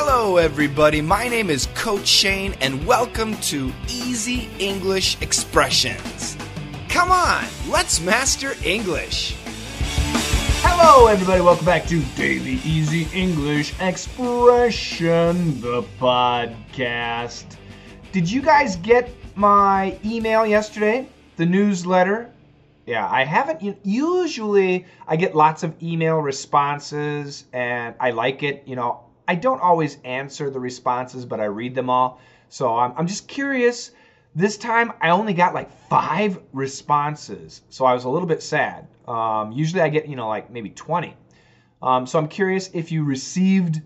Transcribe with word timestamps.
Hello, 0.00 0.36
everybody. 0.36 1.00
My 1.00 1.26
name 1.26 1.50
is 1.50 1.66
Coach 1.74 2.06
Shane, 2.06 2.54
and 2.60 2.86
welcome 2.86 3.34
to 3.38 3.72
Easy 3.88 4.48
English 4.60 5.20
Expressions. 5.22 6.36
Come 6.88 7.10
on, 7.10 7.44
let's 7.68 8.00
master 8.00 8.52
English. 8.64 9.34
Hello, 10.62 11.08
everybody. 11.08 11.40
Welcome 11.40 11.66
back 11.66 11.84
to 11.86 12.00
Daily 12.14 12.60
Easy 12.64 13.08
English 13.12 13.74
Expression, 13.80 15.60
the 15.60 15.82
podcast. 15.98 17.56
Did 18.12 18.30
you 18.30 18.40
guys 18.40 18.76
get 18.76 19.10
my 19.34 19.98
email 20.04 20.46
yesterday? 20.46 21.08
The 21.34 21.46
newsletter? 21.46 22.30
Yeah, 22.86 23.08
I 23.10 23.24
haven't. 23.24 23.76
Usually, 23.84 24.86
I 25.08 25.16
get 25.16 25.34
lots 25.34 25.64
of 25.64 25.74
email 25.82 26.18
responses, 26.20 27.46
and 27.52 27.96
I 27.98 28.12
like 28.12 28.44
it. 28.44 28.62
You 28.64 28.76
know, 28.76 29.00
I 29.28 29.34
don't 29.34 29.60
always 29.60 29.98
answer 30.04 30.48
the 30.48 30.58
responses, 30.58 31.26
but 31.26 31.38
I 31.38 31.44
read 31.44 31.74
them 31.74 31.90
all. 31.90 32.18
So 32.48 32.74
I'm, 32.74 32.94
I'm 32.96 33.06
just 33.06 33.28
curious. 33.28 33.90
This 34.34 34.56
time 34.56 34.90
I 35.02 35.10
only 35.10 35.34
got 35.34 35.52
like 35.52 35.70
five 35.70 36.40
responses, 36.52 37.60
so 37.68 37.84
I 37.84 37.92
was 37.92 38.04
a 38.04 38.08
little 38.08 38.26
bit 38.26 38.42
sad. 38.42 38.88
Um, 39.06 39.52
usually 39.52 39.82
I 39.82 39.88
get, 39.90 40.08
you 40.08 40.16
know, 40.16 40.28
like 40.28 40.50
maybe 40.50 40.70
20. 40.70 41.14
Um, 41.82 42.06
so 42.06 42.18
I'm 42.18 42.26
curious 42.26 42.70
if 42.72 42.90
you 42.90 43.04
received 43.04 43.82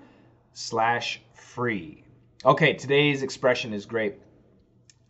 slash 0.52 1.22
free. 1.34 2.04
Okay 2.44 2.74
today's 2.74 3.22
expression 3.22 3.72
is 3.72 3.86
great. 3.86 4.16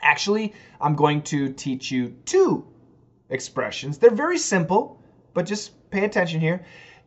Actually 0.00 0.52
i'm 0.80 0.94
going 0.94 1.22
to 1.22 1.52
teach 1.52 1.91
you 1.91 2.14
two 2.24 2.64
expressions. 3.30 3.98
They're 3.98 4.11
very 4.11 4.38
simple 4.38 5.02
but 5.34 5.46
just 5.46 5.91
pay 5.91 6.05
attention 6.05 6.41
here. 6.41 6.64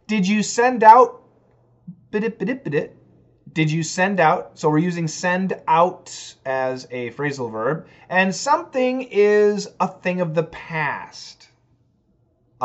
Did 0.08 0.28
you 0.28 0.44
send 0.44 0.84
out 0.84 1.22
did 3.52 3.72
you 3.72 3.84
send 3.84 4.20
out 4.20 4.58
so 4.58 4.70
we're 4.70 4.78
using 4.78 5.08
send 5.08 5.54
out 5.68 6.36
as 6.46 6.88
a 6.92 7.12
phrasal 7.12 7.52
verb 7.52 7.88
and 8.10 8.34
something 8.34 9.08
is 9.12 9.68
a 9.80 9.88
thing 9.88 10.22
of 10.22 10.34
the 10.34 10.44
past 10.44 11.50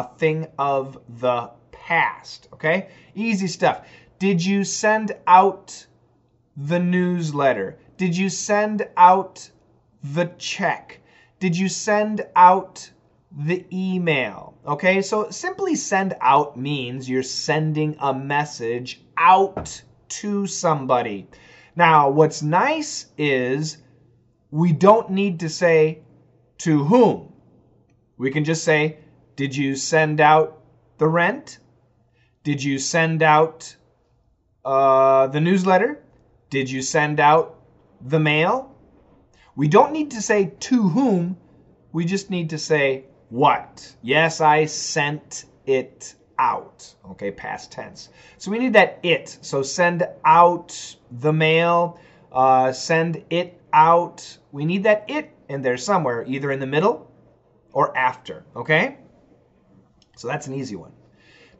a 0.00 0.18
thing 0.18 0.46
of 0.58 0.98
the 1.20 1.50
past. 1.72 2.48
Okay? 2.54 2.88
Easy 3.14 3.46
stuff. 3.46 3.86
Did 4.18 4.44
you 4.44 4.64
send 4.64 5.12
out 5.26 5.86
the 6.56 6.78
newsletter? 6.78 7.78
Did 7.96 8.16
you 8.16 8.28
send 8.28 8.88
out 8.96 9.50
the 10.02 10.26
check? 10.38 11.00
Did 11.38 11.56
you 11.56 11.68
send 11.68 12.26
out 12.34 12.90
the 13.30 13.64
email? 13.72 14.54
Okay, 14.66 15.02
so 15.02 15.30
simply 15.30 15.74
send 15.74 16.16
out 16.20 16.58
means 16.58 17.08
you're 17.08 17.22
sending 17.22 17.96
a 18.00 18.12
message 18.12 19.02
out 19.16 19.82
to 20.20 20.46
somebody. 20.46 21.28
Now, 21.76 22.10
what's 22.10 22.42
nice 22.42 23.06
is 23.16 23.78
we 24.50 24.72
don't 24.72 25.10
need 25.10 25.40
to 25.40 25.48
say 25.48 26.02
to 26.58 26.84
whom. 26.84 27.32
We 28.18 28.30
can 28.30 28.44
just 28.44 28.64
say 28.64 28.98
did 29.40 29.56
you 29.56 29.74
send 29.74 30.20
out 30.20 30.58
the 30.98 31.08
rent? 31.08 31.60
Did 32.44 32.62
you 32.62 32.78
send 32.78 33.22
out 33.22 33.74
uh, 34.66 35.28
the 35.28 35.40
newsletter? 35.40 36.02
Did 36.50 36.70
you 36.70 36.82
send 36.82 37.20
out 37.20 37.58
the 38.02 38.20
mail? 38.20 38.76
We 39.56 39.66
don't 39.66 39.92
need 39.92 40.10
to 40.10 40.20
say 40.20 40.52
to 40.68 40.90
whom, 40.90 41.38
we 41.90 42.04
just 42.04 42.28
need 42.28 42.50
to 42.50 42.58
say 42.58 43.06
what. 43.30 43.96
Yes, 44.02 44.42
I 44.42 44.66
sent 44.66 45.46
it 45.64 46.14
out. 46.38 46.94
Okay, 47.12 47.30
past 47.30 47.72
tense. 47.72 48.10
So 48.36 48.50
we 48.50 48.58
need 48.58 48.74
that 48.74 48.98
it. 49.02 49.38
So 49.40 49.62
send 49.62 50.06
out 50.22 50.96
the 51.10 51.32
mail, 51.32 51.98
uh, 52.30 52.72
send 52.72 53.24
it 53.30 53.58
out. 53.72 54.36
We 54.52 54.66
need 54.66 54.82
that 54.82 55.06
it 55.08 55.30
in 55.48 55.62
there 55.62 55.78
somewhere, 55.78 56.26
either 56.28 56.52
in 56.52 56.60
the 56.60 56.66
middle 56.66 57.10
or 57.72 57.96
after. 57.96 58.44
Okay? 58.54 58.98
So 60.16 60.28
that's 60.28 60.46
an 60.46 60.54
easy 60.54 60.76
one. 60.76 60.92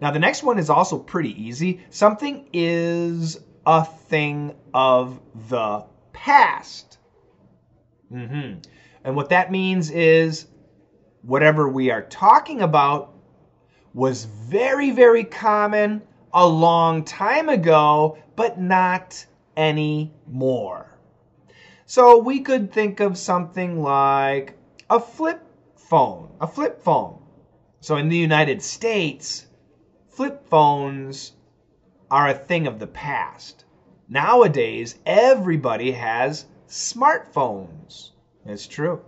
Now, 0.01 0.11
the 0.11 0.19
next 0.19 0.43
one 0.43 0.59
is 0.59 0.71
also 0.71 0.99
pretty 0.99 1.41
easy. 1.43 1.85
Something 1.91 2.49
is 2.53 3.39
a 3.67 3.85
thing 3.85 4.55
of 4.73 5.21
the 5.49 5.85
past. 6.13 6.99
Mm-hmm. 8.13 8.61
And 9.05 9.17
what 9.17 9.29
that 9.29 9.51
means 9.51 9.91
is 9.91 10.47
whatever 11.23 11.69
we 11.69 11.91
are 11.91 12.03
talking 12.03 12.63
about 12.63 13.15
was 13.93 14.25
very, 14.25 14.91
very 14.91 15.25
common 15.25 16.03
a 16.33 16.47
long 16.47 17.05
time 17.05 17.49
ago, 17.49 18.17
but 18.37 18.59
not 18.59 19.27
anymore. 19.57 20.99
So 21.87 22.19
we 22.19 22.41
could 22.41 22.73
think 22.73 23.01
of 23.01 23.19
something 23.19 23.83
like 23.83 24.57
a 24.89 25.01
flip 25.01 25.43
phone, 25.77 26.31
a 26.41 26.47
flip 26.47 26.81
phone. 26.81 27.20
So 27.83 27.97
in 27.97 28.11
the 28.11 28.17
United 28.17 28.63
States, 28.63 29.47
flip 30.11 30.47
phones 30.51 31.33
are 32.11 32.29
a 32.29 32.35
thing 32.35 32.67
of 32.67 32.79
the 32.79 32.87
past. 32.87 33.65
Nowadays, 34.07 34.99
everybody 35.07 35.93
has 35.93 36.45
smartphones. 36.69 38.11
It's 38.45 38.67
true. 38.67 39.01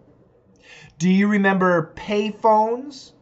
Do 0.96 1.10
you 1.10 1.28
remember 1.28 1.92
payphones? 1.94 3.12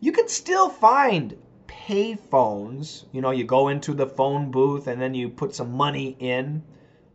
You 0.00 0.12
can 0.12 0.28
still 0.28 0.70
find 0.70 1.36
payphones. 1.66 3.04
You 3.12 3.20
know, 3.20 3.32
you 3.32 3.44
go 3.44 3.68
into 3.68 3.92
the 3.92 4.06
phone 4.06 4.50
booth 4.50 4.86
and 4.86 4.98
then 4.98 5.12
you 5.12 5.28
put 5.28 5.54
some 5.54 5.72
money 5.72 6.16
in, 6.18 6.62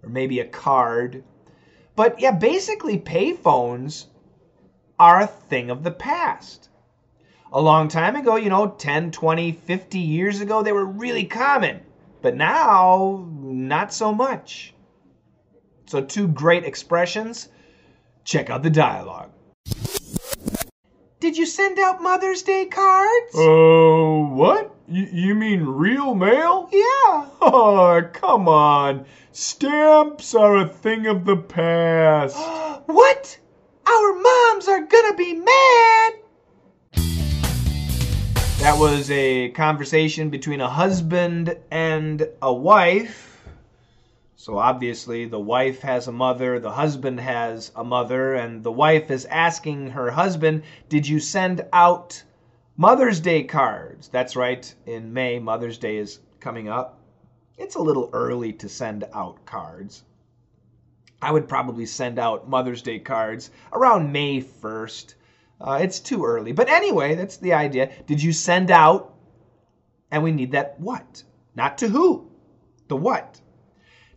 or 0.03 0.09
maybe 0.09 0.39
a 0.39 0.45
card. 0.45 1.23
But 1.95 2.19
yeah, 2.19 2.31
basically, 2.31 2.99
payphones 2.99 4.05
are 4.99 5.21
a 5.21 5.27
thing 5.27 5.71
of 5.71 5.83
the 5.83 5.91
past 5.91 6.69
a 7.55 7.61
long 7.61 7.87
time 7.87 8.17
ago, 8.17 8.35
you 8.35 8.49
know, 8.49 8.67
10, 8.67 9.11
20, 9.11 9.53
50 9.53 9.97
years 9.99 10.41
ago, 10.41 10.61
they 10.61 10.73
were 10.73 10.85
really 10.85 11.23
common. 11.23 11.79
But 12.21 12.35
now, 12.35 13.25
not 13.31 13.93
so 13.93 14.13
much. 14.13 14.73
So, 15.85 16.01
two 16.01 16.27
great 16.27 16.65
expressions. 16.65 17.47
Check 18.25 18.49
out 18.49 18.61
the 18.61 18.69
dialogue. 18.69 19.31
Did 21.21 21.37
you 21.37 21.45
send 21.45 21.79
out 21.79 22.03
Mother's 22.03 22.41
Day 22.41 22.65
cards? 22.65 23.31
Oh, 23.35 24.25
uh, 24.25 24.29
what? 24.35 24.75
Y- 24.89 25.09
you 25.13 25.33
mean 25.33 25.63
real 25.63 26.13
mail? 26.13 26.69
Yeah. 26.71 27.25
Oh, 27.47 28.01
come 28.11 28.49
on. 28.49 29.05
Stamps 29.31 30.33
are 30.35 30.57
a 30.57 30.67
thing 30.67 31.05
of 31.05 31.25
the 31.25 31.37
past. 31.37 32.35
what? 32.87 33.39
Our 33.87 34.13
moms 34.19 34.67
are 34.67 34.81
gonna 34.81 35.15
be 35.15 35.33
mad. 35.35 36.13
That 38.65 38.79
was 38.79 39.11
a 39.11 39.49
conversation 39.49 40.31
between 40.31 40.59
a 40.59 40.67
husband 40.67 41.55
and 41.69 42.27
a 42.41 42.51
wife. 42.51 43.43
So 44.37 44.57
obviously, 44.57 45.25
the 45.25 45.39
wife 45.39 45.83
has 45.83 46.07
a 46.07 46.11
mother, 46.11 46.59
the 46.59 46.71
husband 46.71 47.19
has 47.19 47.71
a 47.75 47.83
mother, 47.83 48.33
and 48.33 48.63
the 48.63 48.71
wife 48.71 49.11
is 49.11 49.25
asking 49.25 49.91
her 49.91 50.09
husband, 50.09 50.63
Did 50.89 51.07
you 51.07 51.19
send 51.19 51.63
out 51.71 52.23
Mother's 52.75 53.19
Day 53.19 53.43
cards? 53.43 54.07
That's 54.07 54.35
right, 54.35 54.73
in 54.87 55.13
May, 55.13 55.37
Mother's 55.37 55.77
Day 55.77 55.97
is 55.97 56.17
coming 56.39 56.67
up. 56.67 56.97
It's 57.59 57.75
a 57.75 57.83
little 57.83 58.09
early 58.13 58.51
to 58.53 58.67
send 58.67 59.03
out 59.13 59.45
cards. 59.45 60.03
I 61.21 61.31
would 61.31 61.47
probably 61.47 61.85
send 61.85 62.17
out 62.17 62.49
Mother's 62.49 62.81
Day 62.81 62.97
cards 62.97 63.51
around 63.71 64.11
May 64.11 64.41
1st. 64.41 65.13
Uh, 65.59 65.79
it's 65.81 65.99
too 65.99 66.25
early. 66.25 66.51
But 66.51 66.69
anyway, 66.69 67.15
that's 67.15 67.37
the 67.37 67.53
idea. 67.53 67.89
Did 68.07 68.21
you 68.21 68.33
send 68.33 68.71
out? 68.71 69.13
And 70.11 70.23
we 70.23 70.31
need 70.31 70.51
that 70.51 70.79
what? 70.79 71.23
Not 71.55 71.77
to 71.79 71.87
who. 71.87 72.29
The 72.87 72.95
what. 72.95 73.39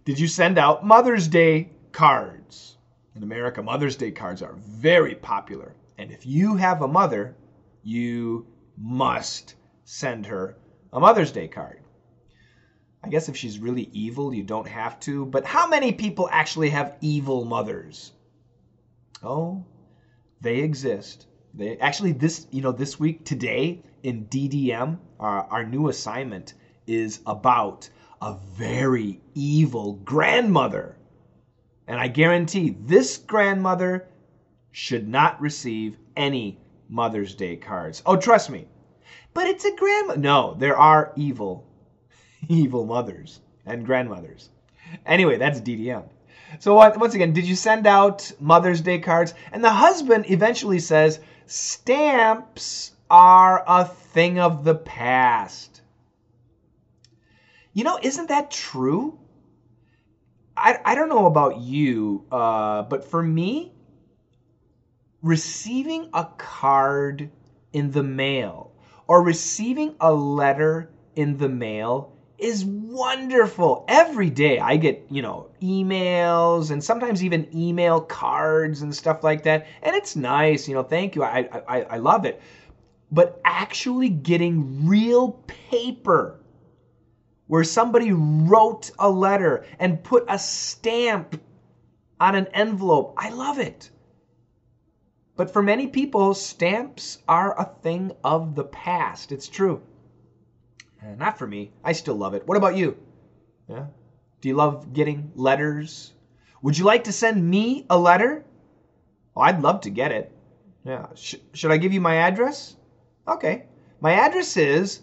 Did 0.05 0.19
you 0.19 0.29
send 0.29 0.59
out 0.59 0.85
Mother's 0.85 1.29
Day 1.29 1.71
cards? 1.93 2.77
In 3.15 3.23
America, 3.23 3.63
Mother's 3.63 3.97
Day 3.97 4.11
cards 4.11 4.43
are 4.43 4.55
very 4.55 5.15
popular. 5.15 5.75
And 5.97 6.11
if 6.11 6.27
you 6.27 6.57
have 6.57 6.83
a 6.83 6.89
mother, 6.89 7.35
you 7.83 8.47
must 8.77 9.55
send 9.85 10.27
her 10.27 10.57
a 10.93 11.01
Mother's 11.01 11.33
Day 11.33 11.49
card. 11.49 11.83
I 13.03 13.09
guess 13.09 13.29
if 13.29 13.37
she's 13.37 13.59
really 13.59 13.89
evil, 13.93 14.35
you 14.35 14.43
don't 14.43 14.69
have 14.69 14.99
to. 15.01 15.25
But 15.27 15.45
how 15.45 15.67
many 15.67 15.93
people 15.93 16.29
actually 16.31 16.71
have 16.71 16.97
evil 17.01 17.45
mothers? 17.45 18.13
Oh, 19.23 19.65
they 20.41 20.59
exist. 20.59 21.27
They 21.55 21.79
actually 21.79 22.13
this 22.13 22.47
you 22.51 22.63
know 22.63 22.73
this 22.73 22.99
week 23.01 23.25
today 23.25 23.83
in 24.03 24.27
DDM 24.27 24.99
our, 25.19 25.45
uh, 25.45 25.49
our 25.49 25.65
new 25.65 25.89
assignment 25.89 26.55
is 26.87 27.21
about 27.27 27.89
a 28.21 28.37
very 28.55 29.21
evil 29.35 29.95
grandmother. 29.95 30.97
And 31.87 31.99
I 31.99 32.09
guarantee 32.09 32.77
this 32.81 33.19
grandmother 33.19 34.09
should 34.73 35.09
not 35.09 35.41
receive 35.41 35.97
any 36.17 36.59
Mother's 36.89 37.35
Day 37.35 37.57
cards. 37.57 38.03
Oh, 38.07 38.17
trust 38.17 38.51
me. 38.51 38.67
But 39.35 39.47
it's 39.47 39.65
a 39.65 39.75
grandma. 39.75 40.15
No, 40.15 40.55
there 40.59 40.77
are 40.77 41.13
evil, 41.17 41.67
evil 42.49 42.85
mothers 42.85 43.41
and 43.67 43.87
grandmothers. 43.87 44.51
Anyway, 45.05 45.37
that's 45.37 45.61
DDM. 45.61 46.05
So 46.59 46.75
once 46.75 47.15
again, 47.15 47.33
did 47.33 47.45
you 47.45 47.55
send 47.55 47.87
out 47.87 48.33
Mother's 48.41 48.81
Day 48.81 48.99
cards? 48.99 49.35
And 49.53 49.63
the 49.63 49.71
husband 49.71 50.31
eventually 50.31 50.79
says, 50.79 51.21
stamps 51.47 52.93
are 53.11 53.65
a 53.67 53.85
thing 53.85 54.39
of 54.39 54.65
the 54.65 54.75
past. 54.75 55.83
You 57.73 57.85
know, 57.85 57.99
isn't 58.03 58.29
that 58.29 58.51
true? 58.51 59.19
I, 60.57 60.79
I 60.85 60.95
don't 60.95 61.09
know 61.09 61.27
about 61.27 61.59
you, 61.59 62.25
uh, 62.33 62.83
but 62.83 63.05
for 63.05 63.23
me, 63.23 63.73
receiving 65.23 66.11
a 66.13 66.27
card 66.37 67.31
in 67.73 67.93
the 67.93 68.03
mail 68.03 68.73
or 69.07 69.23
receiving 69.23 69.95
a 70.01 70.13
letter 70.13 70.91
in 71.15 71.39
the 71.39 71.49
mail 71.49 72.18
is 72.39 72.65
wonderful. 72.65 73.85
Every 73.89 74.31
day 74.31 74.59
I 74.59 74.77
get, 74.77 75.07
you 75.11 75.23
know, 75.23 75.51
emails 75.61 76.71
and 76.71 76.83
sometimes 76.83 77.23
even 77.23 77.49
email 77.55 78.01
cards 78.01 78.83
and 78.83 78.95
stuff 78.95 79.25
like 79.25 79.43
that. 79.43 79.67
And 79.83 79.97
it's 79.97 80.15
nice, 80.15 80.69
you 80.69 80.75
know, 80.75 80.83
thank 80.83 81.17
you. 81.17 81.25
I, 81.25 81.49
I, 81.69 81.83
I 81.83 81.97
love 81.99 82.25
it. 82.25 82.41
But 83.11 83.41
actually 83.45 84.09
getting 84.09 84.87
real 84.87 85.31
paper 85.47 86.39
where 87.47 87.65
somebody 87.65 88.13
wrote 88.13 88.91
a 88.99 89.11
letter 89.11 89.65
and 89.79 90.03
put 90.05 90.25
a 90.29 90.39
stamp 90.39 91.41
on 92.21 92.35
an 92.35 92.47
envelope, 92.49 93.15
I 93.17 93.31
love 93.31 93.59
it. 93.59 93.91
But 95.37 95.53
for 95.53 95.63
many 95.63 95.87
people, 95.87 96.35
stamps 96.35 97.19
are 97.29 97.59
a 97.59 97.65
thing 97.83 98.13
of 98.23 98.55
the 98.55 98.65
past. 98.65 99.33
It's 99.33 99.49
true. 99.49 99.83
Uh, 101.03 101.15
not 101.17 101.39
for 101.39 101.47
me. 101.47 101.71
I 101.85 101.93
still 101.93 102.17
love 102.17 102.35
it. 102.35 102.47
What 102.47 102.57
about 102.57 102.77
you? 102.77 102.97
Yeah? 103.69 103.87
Do 104.41 104.49
you 104.49 104.55
love 104.55 104.93
getting 104.93 105.33
letters? 105.35 106.13
Would 106.63 106.79
you 106.79 106.85
like 106.85 107.05
to 107.05 107.13
send 107.13 107.49
me 107.49 107.87
a 107.89 107.99
letter? 107.99 108.45
Oh, 109.37 109.41
I'd 109.41 109.63
love 109.63 109.83
to 109.83 109.91
get 109.91 110.13
it. 110.13 110.33
Yeah. 110.85 111.07
Sh- 111.15 111.37
should 111.53 111.71
I 111.71 111.77
give 111.77 111.93
you 111.93 112.01
my 112.01 112.17
address? 112.17 112.77
Okay. 113.27 113.67
My 114.01 114.13
address 114.13 114.57
is 114.57 115.03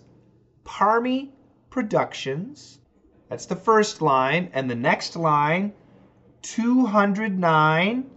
Parmy 0.66 1.30
Productions. 1.70 2.80
That's 3.30 3.46
the 3.46 3.56
first 3.56 4.02
line. 4.02 4.50
And 4.54 4.70
the 4.70 4.76
next 4.76 5.16
line, 5.16 5.74
209 6.42 8.10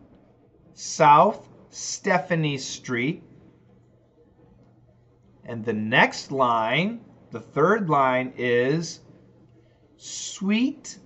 South 0.75 1.49
Stephanie 1.71 2.59
Street. 2.59 3.23
And 5.45 5.65
the 5.65 5.73
next 5.73 6.31
line, 6.31 7.01
the 7.31 7.41
third 7.41 7.91
line 7.91 8.33
is 8.37 9.01
Suite 9.97 10.99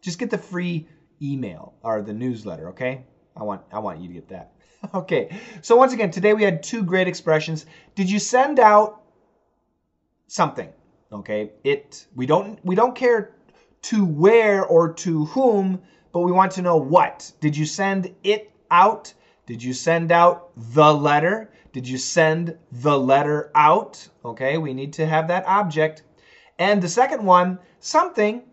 Just 0.01 0.17
get 0.17 0.29
the 0.29 0.37
free 0.37 0.87
email 1.21 1.73
or 1.83 2.01
the 2.01 2.13
newsletter. 2.13 2.69
Okay, 2.69 3.03
I 3.35 3.43
want 3.43 3.61
I 3.71 3.79
want 3.79 4.01
you 4.01 4.07
to 4.07 4.13
get 4.13 4.29
that. 4.29 4.53
okay. 4.93 5.39
So 5.61 5.75
once 5.75 5.93
again, 5.93 6.11
today 6.11 6.33
we 6.33 6.43
had 6.43 6.63
two 6.63 6.83
great 6.83 7.07
expressions. 7.07 7.65
Did 7.95 8.09
you 8.09 8.19
send 8.19 8.59
out 8.59 9.01
something. 10.31 10.69
Okay, 11.11 11.51
it 11.63 12.07
we 12.15 12.25
don't 12.25 12.63
we 12.65 12.73
don't 12.73 12.95
care 12.95 13.35
to 13.83 14.05
where 14.05 14.63
or 14.63 14.93
to 14.93 15.25
whom, 15.25 15.81
but 16.11 16.21
we 16.21 16.31
want 16.31 16.51
to 16.53 16.61
know 16.61 16.77
what. 16.77 17.31
Did 17.39 17.55
you 17.57 17.65
send 17.65 18.13
it 18.23 18.51
out? 18.69 19.13
Did 19.45 19.63
you 19.63 19.73
send 19.73 20.11
out 20.11 20.51
the 20.55 20.93
letter? 20.93 21.51
Did 21.73 21.87
you 21.87 21.97
send 21.97 22.57
the 22.71 22.97
letter 22.97 23.51
out? 23.55 24.07
Okay, 24.23 24.57
we 24.57 24.73
need 24.73 24.93
to 24.93 25.05
have 25.05 25.27
that 25.29 25.45
object. 25.45 26.03
And 26.59 26.81
the 26.81 26.89
second 26.89 27.23
one, 27.23 27.59
something 27.79 28.43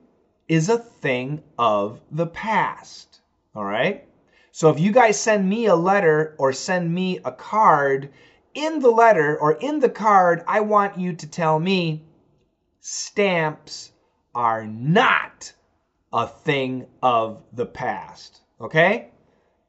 is 0.49 0.69
a 0.69 0.79
thing 0.79 1.43
of 1.59 2.01
the 2.11 2.27
past. 2.27 3.21
All 3.55 3.65
right? 3.65 4.07
So 4.53 4.71
if 4.71 4.81
you 4.81 4.93
guys 4.93 5.21
send 5.21 5.49
me 5.49 5.67
a 5.67 5.77
letter 5.77 6.35
or 6.39 6.53
send 6.53 6.93
me 6.93 7.21
a 7.25 7.33
card, 7.33 8.11
in 8.55 8.81
the 8.81 8.91
letter 8.91 9.39
or 9.39 9.53
in 9.53 9.79
the 9.79 9.89
card, 9.89 10.43
I 10.49 10.61
want 10.61 10.99
you 10.99 11.13
to 11.13 11.27
tell 11.29 11.59
me 11.59 12.03
stamps 12.81 13.93
are 14.39 14.65
not 14.65 15.53
a 16.13 16.29
thing 16.29 16.87
of 17.03 17.43
the 17.53 17.67
past. 17.67 18.41
Okay? 18.61 19.09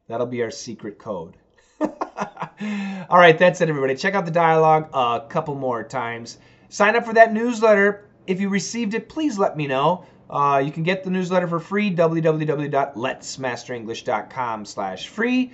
That'll 0.08 0.28
be 0.28 0.44
our 0.44 0.52
secret 0.52 1.00
code. 1.00 1.36
All 1.82 3.18
right, 3.18 3.40
that's 3.40 3.62
it, 3.62 3.70
everybody. 3.70 3.96
Check 3.96 4.14
out 4.14 4.26
the 4.26 4.32
dialogue 4.32 4.90
a 4.94 5.26
couple 5.28 5.56
more 5.56 5.84
times. 5.84 6.38
Sign 6.70 6.96
up 6.96 7.04
for 7.04 7.14
that 7.14 7.34
newsletter. 7.34 8.06
If 8.28 8.40
you 8.40 8.50
received 8.50 8.94
it, 8.94 9.10
please 9.10 9.40
let 9.40 9.58
me 9.58 9.66
know. 9.66 10.06
Uh, 10.30 10.62
you 10.64 10.72
can 10.72 10.84
get 10.84 11.04
the 11.04 11.10
newsletter 11.10 11.48
for 11.48 11.60
free, 11.60 11.90
www.letsmasterenglish.com 11.96 14.66
slash 14.66 15.08
free. 15.08 15.52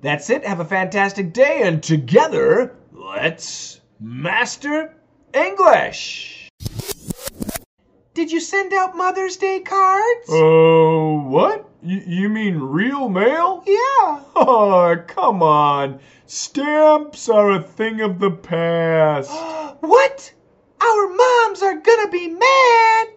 That's 0.00 0.30
it. 0.30 0.46
Have 0.46 0.60
a 0.60 0.64
fantastic 0.64 1.34
day, 1.34 1.60
and 1.64 1.82
together, 1.82 2.74
let's 2.90 3.82
master 4.00 4.94
English. 5.34 6.45
Did 8.16 8.32
you 8.32 8.40
send 8.40 8.72
out 8.72 8.96
Mother's 8.96 9.36
Day 9.36 9.60
cards? 9.60 10.26
Oh, 10.30 11.18
uh, 11.18 11.28
what? 11.28 11.68
Y- 11.82 12.02
you 12.06 12.30
mean 12.30 12.56
real 12.56 13.10
mail? 13.10 13.62
Yeah. 13.66 14.20
Oh, 14.34 14.96
come 15.06 15.42
on. 15.42 16.00
Stamps 16.24 17.28
are 17.28 17.50
a 17.50 17.60
thing 17.60 18.00
of 18.00 18.18
the 18.18 18.30
past. 18.30 19.30
what? 19.80 20.32
Our 20.80 21.08
moms 21.14 21.60
are 21.60 21.74
gonna 21.78 22.08
be 22.08 22.28
mad. 22.28 23.08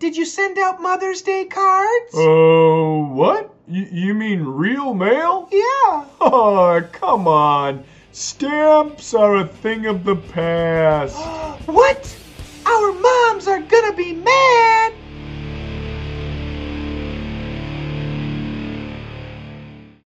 Did 0.00 0.16
you 0.16 0.24
send 0.24 0.58
out 0.58 0.82
Mother's 0.82 1.22
Day 1.22 1.44
cards? 1.44 2.14
Oh, 2.14 3.04
uh, 3.04 3.14
what? 3.14 3.54
Y- 3.68 3.88
you 3.92 4.12
mean 4.12 4.42
real 4.42 4.92
mail? 4.92 5.48
Yeah. 5.52 6.04
Oh, 6.20 6.82
come 6.90 7.28
on. 7.28 7.84
Stamps 8.10 9.14
are 9.14 9.36
a 9.36 9.46
thing 9.46 9.86
of 9.86 10.02
the 10.02 10.16
past. 10.16 11.16
what? 11.66 12.15
are 13.48 13.60
gonna 13.60 13.94
be 13.94 14.12
mad. 14.14 14.92